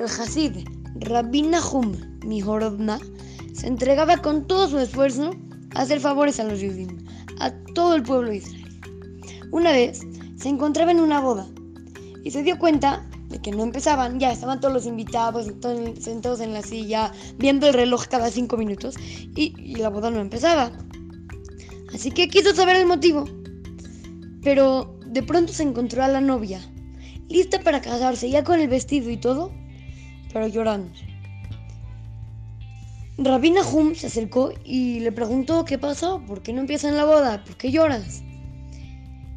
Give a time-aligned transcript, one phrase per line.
[0.00, 1.92] el Hasid Rabbi Nahum
[2.24, 2.98] Mihorovna
[3.52, 5.32] se entregaba con todo su esfuerzo
[5.74, 6.92] a hacer favores a los judíos,
[7.38, 8.80] a todo el pueblo de Israel.
[9.52, 10.00] Una vez
[10.36, 11.46] se encontraba en una boda
[12.24, 15.46] y se dio cuenta de que no empezaban, ya estaban todos los invitados
[16.00, 20.72] sentados en la silla, viendo el reloj cada cinco minutos y la boda no empezaba.
[21.92, 23.26] Así que quiso saber el motivo.
[24.42, 26.60] Pero de pronto se encontró a la novia,
[27.28, 29.59] lista para casarse, ya con el vestido y todo,
[30.32, 30.92] pero llorando.
[33.18, 37.04] Rabina Hum se acercó y le preguntó qué pasó, por qué no empieza en la
[37.04, 38.22] boda, por qué lloras.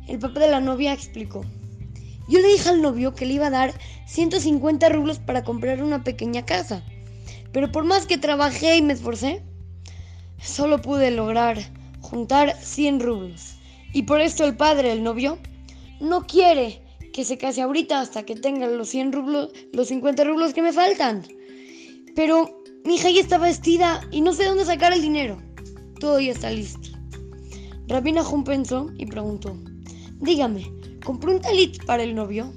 [0.08, 1.44] El papá de la novia explicó.
[2.30, 3.74] Yo le dije al novio que le iba a dar
[4.06, 6.84] 150 rublos para comprar una pequeña casa,
[7.52, 9.44] pero por más que trabajé y me esforcé,
[10.42, 11.58] solo pude lograr
[12.00, 13.58] juntar 100 rublos.
[13.92, 15.38] Y por esto el padre, el novio,
[16.00, 16.83] no quiere
[17.14, 20.74] que se case ahorita hasta que tenga los 100 rublos, los 50 rublos que me
[20.74, 21.24] faltan.
[22.16, 25.38] Pero mi hija ya está vestida y no sé dónde sacar el dinero.
[26.00, 26.90] Todo ya está listo.
[27.88, 29.56] Rabina Jun pensó y preguntó:
[30.20, 30.70] Dígame,
[31.06, 32.52] ¿compró un talit para el novio?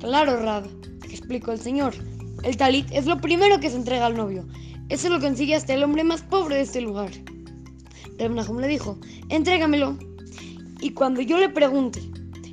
[0.00, 0.68] Claro, Rab,
[1.04, 1.94] explicó el señor.
[2.42, 4.44] El talit es lo primero que se entrega al novio.
[4.88, 7.12] Eso lo consigue hasta el hombre más pobre de este lugar.
[8.18, 9.96] Rab le dijo: Entrégamelo.
[10.80, 12.02] Y cuando yo le pregunte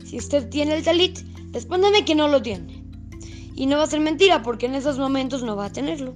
[0.05, 1.19] si usted tiene el talit,
[1.51, 2.83] respóndame que no lo tiene.
[3.55, 6.15] Y no va a ser mentira porque en esos momentos no va a tenerlo.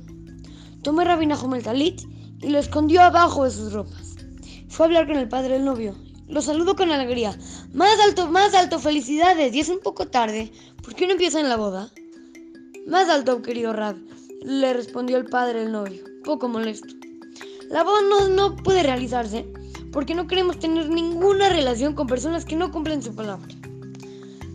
[0.81, 2.01] Tomó Rabina el talit
[2.41, 4.15] y lo escondió abajo de sus ropas.
[4.69, 5.95] Fue a hablar con el padre del novio.
[6.27, 7.37] Lo saludó con alegría.
[7.73, 9.53] Más alto, más alto, felicidades.
[9.53, 10.51] Y es un poco tarde.
[10.81, 11.91] ¿Por qué no empieza en la boda?
[12.87, 13.95] Más alto, querido Rab,
[14.41, 16.93] le respondió el padre del novio, poco molesto.
[17.69, 19.45] La boda no, no puede realizarse
[19.93, 23.47] porque no queremos tener ninguna relación con personas que no cumplen su palabra.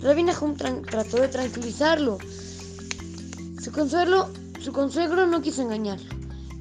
[0.01, 2.19] Rabina Hum trató de tranquilizarlo.
[3.61, 4.29] Su consuelo,
[4.61, 6.09] su consuegro no quiso engañarlo.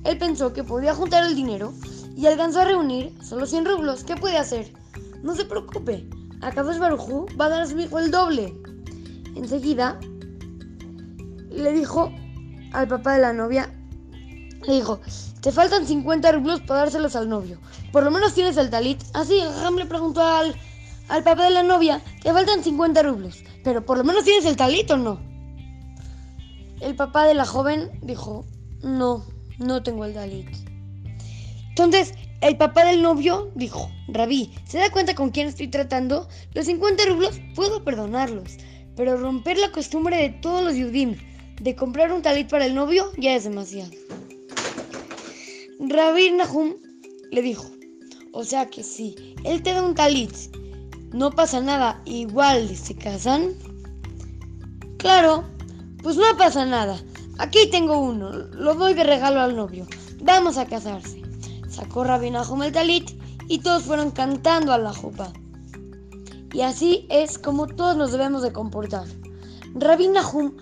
[0.03, 1.73] Él pensó que podía juntar el dinero
[2.15, 4.03] y alcanzó a reunir solo 100 rublos.
[4.03, 4.73] ¿Qué puede hacer?
[5.21, 6.07] No se preocupe,
[6.41, 8.55] Akadosh Barujú va a dar a su hijo el doble.
[9.35, 9.99] Enseguida
[11.49, 12.11] le dijo
[12.73, 13.71] al papá de la novia,
[14.65, 14.99] le dijo,
[15.41, 17.59] te faltan 50 rublos para dárselos al novio.
[17.91, 19.01] Por lo menos tienes el talit.
[19.13, 20.55] Así, Ham le preguntó al,
[21.09, 23.43] al papá de la novia, te faltan 50 rublos.
[23.63, 25.19] Pero por lo menos tienes el talit o no.
[26.79, 28.45] El papá de la joven dijo,
[28.83, 29.25] no,
[29.57, 30.47] no tengo el Dalit.
[31.69, 36.27] Entonces, el papá del novio dijo, Rabí, ¿se da cuenta con quién estoy tratando?
[36.53, 38.57] Los 50 rublos puedo perdonarlos,
[38.95, 41.17] pero romper la costumbre de todos los yudim
[41.61, 43.91] de comprar un talit para el novio ya es demasiado.
[45.79, 46.75] Rabí Nahum
[47.31, 47.65] le dijo,
[48.33, 50.31] o sea que si él te da un talit,
[51.13, 53.53] no pasa nada, igual se casan.
[54.97, 55.43] Claro,
[56.03, 56.99] pues no pasa nada.
[57.37, 59.85] Aquí tengo uno, lo doy de regalo al novio.
[60.21, 61.21] Vamos a casarse.
[61.69, 63.11] Sacó Rabbi Nahum el talit
[63.47, 65.31] y todos fueron cantando a la jupa.
[66.53, 69.05] Y así es como todos nos debemos de comportar.
[69.75, 70.53] Rabbi Nahum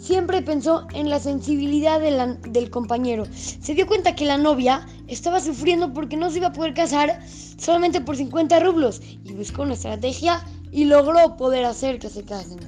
[0.00, 3.24] siempre pensó en la sensibilidad del compañero.
[3.32, 7.20] Se dio cuenta que la novia estaba sufriendo porque no se iba a poder casar
[7.58, 12.58] solamente por 50 rublos y buscó una estrategia y logró poder hacer que se casen.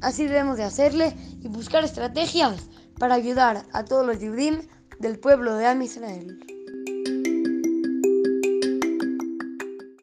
[0.00, 4.62] Así debemos de hacerle y buscar estrategias para ayudar a todos los Yudim
[4.98, 6.57] del pueblo de Am Israel.